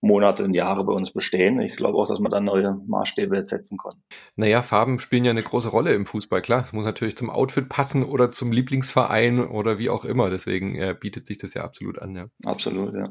Monate 0.00 0.44
und 0.44 0.54
Jahre 0.54 0.84
bei 0.84 0.92
uns 0.92 1.12
bestehen. 1.12 1.60
Ich 1.60 1.76
glaube 1.76 1.98
auch, 1.98 2.06
dass 2.06 2.20
man 2.20 2.30
dann 2.30 2.44
neue 2.44 2.80
Maßstäbe 2.86 3.46
setzen 3.46 3.78
kann. 3.78 3.94
Naja, 4.36 4.62
Farben 4.62 5.00
spielen 5.00 5.24
ja 5.24 5.32
eine 5.32 5.42
große 5.42 5.68
Rolle 5.68 5.92
im 5.92 6.06
Fußball, 6.06 6.40
klar. 6.40 6.64
Es 6.64 6.72
muss 6.72 6.84
natürlich 6.84 7.16
zum 7.16 7.30
Outfit 7.30 7.68
passen 7.68 8.04
oder 8.04 8.30
zum 8.30 8.52
Lieblingsverein 8.52 9.40
oder 9.40 9.78
wie 9.78 9.90
auch 9.90 10.04
immer. 10.04 10.30
Deswegen 10.30 10.76
äh, 10.76 10.94
bietet 10.98 11.26
sich 11.26 11.38
das 11.38 11.54
ja 11.54 11.62
absolut 11.62 11.98
an. 11.98 12.14
Ja. 12.14 12.26
Absolut, 12.44 12.94
ja. 12.94 13.10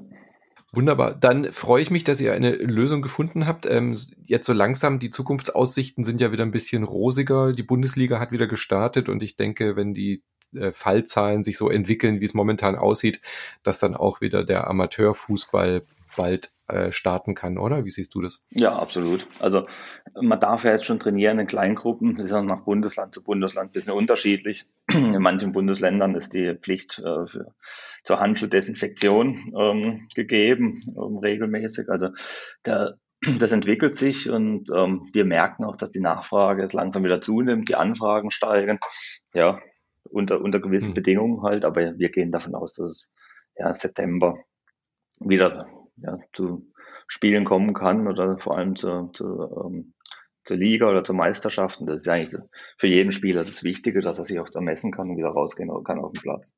Wunderbar. 0.73 1.15
Dann 1.15 1.51
freue 1.53 1.81
ich 1.81 1.91
mich, 1.91 2.03
dass 2.03 2.19
ihr 2.19 2.33
eine 2.33 2.51
Lösung 2.51 3.01
gefunden 3.01 3.47
habt. 3.47 3.65
Ähm, 3.65 3.97
jetzt 4.25 4.47
so 4.47 4.53
langsam, 4.53 4.99
die 4.99 5.09
Zukunftsaussichten 5.09 6.03
sind 6.03 6.19
ja 6.19 6.31
wieder 6.31 6.43
ein 6.43 6.51
bisschen 6.51 6.83
rosiger. 6.83 7.53
Die 7.53 7.63
Bundesliga 7.63 8.19
hat 8.19 8.31
wieder 8.31 8.47
gestartet 8.47 9.07
und 9.09 9.23
ich 9.23 9.35
denke, 9.35 9.75
wenn 9.75 9.93
die 9.93 10.23
äh, 10.53 10.71
Fallzahlen 10.71 11.43
sich 11.43 11.57
so 11.57 11.69
entwickeln, 11.69 12.19
wie 12.21 12.25
es 12.25 12.33
momentan 12.33 12.75
aussieht, 12.75 13.21
dass 13.63 13.79
dann 13.79 13.95
auch 13.95 14.21
wieder 14.21 14.43
der 14.43 14.67
Amateurfußball 14.67 15.83
bald 16.15 16.49
äh, 16.67 16.91
starten 16.91 17.33
kann, 17.33 17.57
oder? 17.57 17.85
Wie 17.85 17.91
siehst 17.91 18.13
du 18.13 18.21
das? 18.21 18.45
Ja, 18.49 18.77
absolut. 18.77 19.25
Also 19.39 19.67
man 20.19 20.39
darf 20.39 20.65
ja 20.65 20.71
jetzt 20.71 20.85
schon 20.85 20.99
trainieren 20.99 21.39
in 21.39 21.47
Kleingruppen. 21.47 22.15
Das 22.15 22.25
ist 22.25 22.31
ja 22.31 22.41
nach 22.41 22.65
Bundesland 22.65 23.13
zu 23.13 23.23
Bundesland 23.23 23.69
ein 23.69 23.71
bisschen 23.71 23.93
unterschiedlich. 23.93 24.65
In 24.91 25.21
manchen 25.21 25.53
Bundesländern 25.53 26.15
ist 26.15 26.33
die 26.33 26.55
Pflicht 26.55 26.99
äh, 26.99 27.25
für, 27.25 27.53
zur 28.03 28.19
Handschuhdesinfektion 28.19 29.53
ähm, 29.57 30.07
gegeben, 30.13 30.81
ähm, 30.89 31.17
regelmäßig. 31.17 31.87
Also 31.89 32.09
der, 32.65 32.97
das 33.39 33.53
entwickelt 33.53 33.95
sich 33.95 34.29
und 34.29 34.69
ähm, 34.75 35.07
wir 35.13 35.23
merken 35.23 35.63
auch, 35.63 35.77
dass 35.77 35.91
die 35.91 36.01
Nachfrage 36.01 36.61
jetzt 36.61 36.73
langsam 36.73 37.03
wieder 37.03 37.21
zunimmt, 37.21 37.69
die 37.69 37.75
Anfragen 37.75 38.29
steigen. 38.29 38.79
Ja, 39.33 39.59
unter, 40.03 40.41
unter 40.41 40.59
gewissen 40.59 40.89
mhm. 40.89 40.95
Bedingungen 40.95 41.43
halt, 41.43 41.63
aber 41.63 41.97
wir 41.97 42.09
gehen 42.09 42.31
davon 42.31 42.55
aus, 42.55 42.73
dass 42.73 42.91
es 42.91 43.13
ja, 43.55 43.73
September 43.73 44.37
wieder 45.19 45.67
ja, 45.97 46.17
zu 46.33 46.71
Spielen 47.07 47.45
kommen 47.45 47.73
kann 47.73 48.07
oder 48.07 48.37
vor 48.37 48.57
allem 48.57 48.75
zu, 48.75 49.09
zu, 49.13 49.25
ähm, 49.65 49.93
zur 50.43 50.57
Liga 50.57 50.89
oder 50.89 51.03
zur 51.03 51.15
Meisterschaft. 51.15 51.79
Und 51.79 51.87
das 51.87 52.03
ist 52.03 52.07
eigentlich 52.07 52.41
für 52.77 52.87
jeden 52.87 53.11
Spieler 53.11 53.43
das 53.43 53.63
Wichtige, 53.63 54.01
dass 54.01 54.17
er 54.17 54.25
sich 54.25 54.39
auch 54.39 54.49
da 54.49 54.61
messen 54.61 54.91
kann 54.91 55.09
und 55.09 55.17
wieder 55.17 55.29
rausgehen 55.29 55.69
kann 55.83 55.99
auf 55.99 56.13
den 56.13 56.21
Platz. 56.21 56.55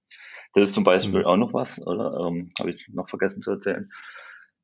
Das 0.53 0.63
ist 0.63 0.73
zum 0.73 0.83
Beispiel 0.83 1.21
mhm. 1.21 1.25
auch 1.25 1.37
noch 1.37 1.53
was, 1.53 1.85
oder 1.85 2.27
ähm, 2.27 2.49
habe 2.59 2.71
ich 2.71 2.87
noch 2.91 3.07
vergessen 3.07 3.41
zu 3.41 3.51
erzählen. 3.51 3.89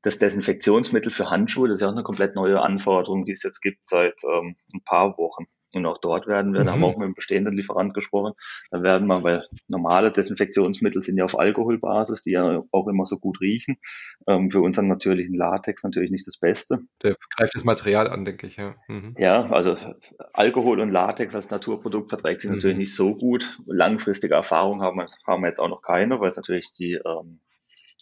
Das 0.01 0.19
Desinfektionsmittel 0.19 1.11
für 1.11 1.29
Handschuhe, 1.29 1.67
das 1.67 1.75
ist 1.75 1.81
ja 1.81 1.87
auch 1.87 1.93
eine 1.93 2.03
komplett 2.03 2.35
neue 2.35 2.61
Anforderung, 2.61 3.23
die 3.23 3.33
es 3.33 3.43
jetzt 3.43 3.61
gibt 3.61 3.87
seit 3.87 4.23
ähm, 4.23 4.55
ein 4.73 4.83
paar 4.83 5.17
Wochen. 5.17 5.45
Und 5.75 5.85
auch 5.85 5.97
dort 5.97 6.27
werden 6.27 6.53
wir, 6.53 6.61
mhm. 6.61 6.65
da 6.65 6.71
haben 6.73 6.81
wir 6.81 6.87
auch 6.87 6.97
mit 6.97 7.05
einem 7.05 7.15
bestehenden 7.15 7.55
Lieferant 7.55 7.93
gesprochen, 7.93 8.33
da 8.71 8.81
werden 8.81 9.07
wir, 9.07 9.23
weil 9.23 9.47
normale 9.67 10.11
Desinfektionsmittel 10.11 11.01
sind 11.01 11.17
ja 11.17 11.25
auf 11.25 11.37
Alkoholbasis, 11.37 12.21
die 12.21 12.31
ja 12.31 12.63
auch 12.71 12.87
immer 12.87 13.05
so 13.05 13.17
gut 13.17 13.41
riechen. 13.41 13.77
Ähm, 14.27 14.49
für 14.49 14.61
unseren 14.61 14.87
natürlichen 14.87 15.35
Latex 15.35 15.83
natürlich 15.83 16.11
nicht 16.11 16.27
das 16.27 16.37
Beste. 16.37 16.79
Der 17.03 17.15
greift 17.35 17.55
das 17.55 17.63
Material 17.63 18.07
an, 18.07 18.25
denke 18.25 18.47
ich, 18.47 18.57
ja. 18.57 18.75
Mhm. 18.87 19.15
Ja, 19.17 19.49
also 19.51 19.75
Alkohol 20.33 20.79
und 20.79 20.91
Latex 20.91 21.35
als 21.35 21.49
Naturprodukt 21.49 22.09
verträgt 22.09 22.41
sich 22.41 22.49
mhm. 22.49 22.57
natürlich 22.57 22.77
nicht 22.77 22.95
so 22.95 23.15
gut. 23.15 23.59
Langfristige 23.65 24.35
Erfahrung 24.35 24.81
haben 24.81 24.97
wir, 24.97 25.09
haben 25.27 25.43
wir 25.43 25.49
jetzt 25.49 25.59
auch 25.59 25.69
noch 25.69 25.81
keine, 25.81 26.19
weil 26.19 26.29
es 26.29 26.37
natürlich 26.37 26.71
die 26.71 26.93
ähm, 26.93 27.39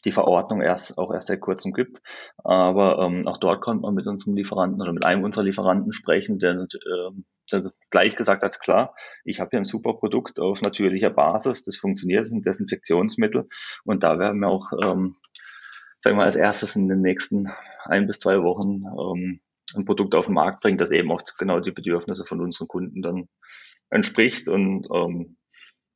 die 0.05 0.11
Verordnung 0.11 0.61
erst 0.61 0.97
auch 0.97 1.13
erst 1.13 1.27
seit 1.27 1.41
kurzem 1.41 1.73
gibt. 1.73 2.01
Aber 2.43 2.99
ähm, 2.99 3.25
auch 3.27 3.37
dort 3.37 3.61
konnte 3.61 3.81
man 3.81 3.93
mit 3.93 4.07
unserem 4.07 4.35
Lieferanten 4.35 4.81
oder 4.81 4.93
mit 4.93 5.05
einem 5.05 5.23
unserer 5.23 5.45
Lieferanten 5.45 5.93
sprechen, 5.93 6.39
der, 6.39 6.53
äh, 6.53 7.11
der 7.51 7.71
gleich 7.89 8.15
gesagt 8.15 8.43
hat, 8.43 8.59
klar, 8.59 8.95
ich 9.23 9.39
habe 9.39 9.51
hier 9.51 9.59
ein 9.59 9.65
super 9.65 9.93
Produkt 9.93 10.39
auf 10.39 10.61
natürlicher 10.61 11.09
Basis, 11.09 11.63
das 11.63 11.77
funktioniert, 11.77 12.21
das 12.21 12.27
ist 12.27 12.33
ein 12.33 12.41
Desinfektionsmittel 12.41 13.47
und 13.85 14.03
da 14.03 14.19
werden 14.19 14.39
wir 14.39 14.49
auch, 14.49 14.71
ähm, 14.83 15.15
sagen 15.99 16.17
wir 16.17 16.23
als 16.23 16.35
erstes 16.35 16.75
in 16.75 16.87
den 16.87 17.01
nächsten 17.01 17.49
ein 17.85 18.07
bis 18.07 18.19
zwei 18.19 18.41
Wochen 18.43 18.83
ähm, 18.85 19.41
ein 19.75 19.85
Produkt 19.85 20.15
auf 20.15 20.25
den 20.25 20.35
Markt 20.35 20.61
bringen, 20.61 20.77
das 20.77 20.91
eben 20.91 21.11
auch 21.11 21.21
genau 21.37 21.59
die 21.59 21.71
Bedürfnisse 21.71 22.25
von 22.25 22.41
unseren 22.41 22.67
Kunden 22.67 23.01
dann 23.01 23.27
entspricht 23.89 24.47
und 24.47 24.87
ähm, 24.93 25.37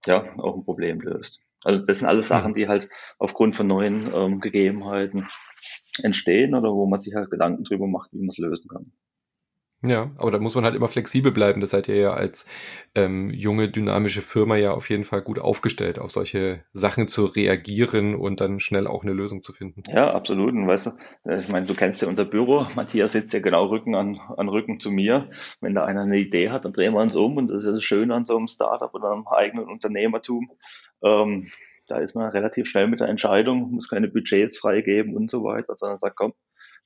ja, 0.05 0.33
auch 0.37 0.55
ein 0.55 0.63
Problem 0.63 1.01
löst. 1.01 1.46
Also 1.63 1.85
das 1.85 1.99
sind 1.99 2.07
alles 2.07 2.27
Sachen, 2.27 2.53
die 2.53 2.67
halt 2.67 2.89
aufgrund 3.17 3.55
von 3.55 3.67
neuen 3.67 4.13
ähm, 4.13 4.39
Gegebenheiten 4.39 5.27
entstehen 6.03 6.53
oder 6.55 6.73
wo 6.73 6.85
man 6.85 6.99
sich 6.99 7.15
halt 7.15 7.31
Gedanken 7.31 7.63
drüber 7.63 7.87
macht, 7.87 8.11
wie 8.13 8.19
man 8.19 8.29
es 8.29 8.37
lösen 8.37 8.69
kann. 8.69 8.91
Ja, 9.89 10.11
aber 10.17 10.31
da 10.31 10.39
muss 10.39 10.55
man 10.55 10.63
halt 10.63 10.75
immer 10.75 10.87
flexibel 10.87 11.31
bleiben. 11.31 11.61
Das 11.61 11.71
seid 11.71 11.87
ihr 11.87 11.95
ja 11.95 12.13
als 12.13 12.47
ähm, 12.95 13.29
junge, 13.29 13.69
dynamische 13.69 14.21
Firma 14.21 14.55
ja 14.55 14.71
auf 14.71 14.89
jeden 14.89 15.03
Fall 15.03 15.21
gut 15.21 15.39
aufgestellt, 15.39 15.99
auf 15.99 16.11
solche 16.11 16.63
Sachen 16.71 17.07
zu 17.07 17.25
reagieren 17.25 18.15
und 18.15 18.41
dann 18.41 18.59
schnell 18.59 18.87
auch 18.87 19.03
eine 19.03 19.13
Lösung 19.13 19.41
zu 19.41 19.53
finden. 19.53 19.83
Ja, 19.87 20.13
absolut. 20.13 20.53
Und 20.53 20.67
weißt 20.67 20.87
du, 20.87 21.29
äh, 21.29 21.39
ich 21.39 21.49
meine, 21.49 21.65
du 21.65 21.75
kennst 21.75 22.01
ja 22.01 22.07
unser 22.07 22.25
Büro. 22.25 22.67
Matthias 22.75 23.13
sitzt 23.13 23.33
ja 23.33 23.39
genau 23.39 23.65
Rücken 23.65 23.95
an, 23.95 24.19
an 24.37 24.49
Rücken 24.49 24.79
zu 24.79 24.91
mir. 24.91 25.29
Wenn 25.61 25.75
da 25.75 25.85
einer 25.85 26.01
eine 26.01 26.17
Idee 26.17 26.49
hat, 26.49 26.65
dann 26.65 26.73
drehen 26.73 26.93
wir 26.93 27.01
uns 27.01 27.15
um. 27.15 27.37
Und 27.37 27.49
das 27.49 27.59
ist 27.59 27.65
ja 27.65 27.71
das 27.71 27.83
Schöne 27.83 28.13
an 28.13 28.25
so 28.25 28.37
einem 28.37 28.47
Startup 28.47 28.93
oder 28.93 29.11
einem 29.11 29.27
eigenen 29.27 29.65
Unternehmertum. 29.65 30.51
Ähm, 31.03 31.49
da 31.87 31.97
ist 31.97 32.15
man 32.15 32.29
relativ 32.29 32.67
schnell 32.67 32.87
mit 32.87 32.99
der 32.99 33.07
Entscheidung, 33.07 33.71
muss 33.71 33.89
keine 33.89 34.09
Budgets 34.09 34.57
freigeben 34.57 35.15
und 35.15 35.31
so 35.31 35.43
weiter, 35.43 35.75
sondern 35.77 35.99
sagt, 35.99 36.17
komm, 36.17 36.33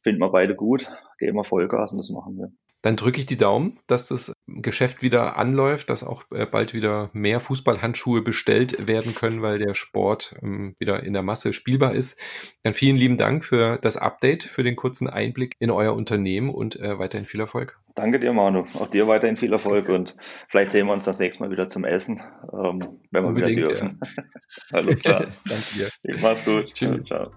finden 0.01 0.22
wir 0.22 0.29
beide 0.29 0.55
gut, 0.55 0.88
geben 1.17 1.38
wir 1.38 1.43
Vollgas 1.43 1.91
und 1.91 2.00
das 2.00 2.10
machen 2.10 2.38
wir. 2.38 2.51
Dann 2.81 2.95
drücke 2.95 3.19
ich 3.19 3.25
die 3.25 3.38
Daumen, 3.38 3.79
dass 3.88 4.07
das 4.07 4.33
Geschäft 4.47 5.01
wieder 5.01 5.38
anläuft, 5.38 5.89
dass 5.89 6.03
auch 6.03 6.23
äh, 6.31 6.45
bald 6.45 6.73
wieder 6.73 7.09
mehr 7.13 7.39
Fußballhandschuhe 7.39 8.21
bestellt 8.21 8.88
werden 8.88 9.13
können, 9.15 9.41
weil 9.41 9.59
der 9.59 9.73
Sport 9.73 10.35
ähm, 10.41 10.75
wieder 10.79 11.03
in 11.03 11.13
der 11.13 11.21
Masse 11.21 11.53
spielbar 11.53 11.93
ist. 11.93 12.19
Dann 12.63 12.73
vielen 12.73 12.95
lieben 12.95 13.17
Dank 13.17 13.45
für 13.45 13.77
das 13.77 13.97
Update, 13.97 14.43
für 14.43 14.63
den 14.63 14.75
kurzen 14.75 15.07
Einblick 15.07 15.55
in 15.59 15.69
euer 15.71 15.93
Unternehmen 15.93 16.50
und 16.50 16.79
äh, 16.79 16.97
weiterhin 16.97 17.25
viel 17.25 17.39
Erfolg. 17.39 17.79
Danke 17.95 18.19
dir, 18.19 18.33
Manu. 18.33 18.65
Auch 18.73 18.88
dir 18.88 19.07
weiterhin 19.07 19.35
viel 19.35 19.51
Erfolg 19.51 19.89
und 19.89 20.15
vielleicht 20.47 20.71
sehen 20.71 20.88
wir 20.88 20.93
uns 20.93 21.05
das 21.05 21.19
nächste 21.19 21.43
Mal 21.43 21.51
wieder 21.51 21.67
zum 21.67 21.83
Essen, 21.83 22.21
ähm, 22.53 23.00
wenn 23.11 23.23
wir 23.23 23.29
Unbedingt, 23.29 23.57
wieder 23.57 23.69
dürfen. 23.69 24.00
Ja. 24.01 24.23
Alles 24.77 25.00
klar. 25.00 25.25
Danke 25.45 25.89
dir. 26.03 26.17
Mach's 26.21 26.45
gut. 26.45 26.73
Tschüss. 26.73 27.03
Ciao. 27.05 27.31